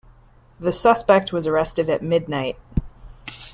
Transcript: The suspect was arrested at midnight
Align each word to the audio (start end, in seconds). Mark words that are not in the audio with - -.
The 0.59 0.73
suspect 0.73 1.31
was 1.31 1.45
arrested 1.45 1.87
at 1.87 2.01
midnight 2.01 2.57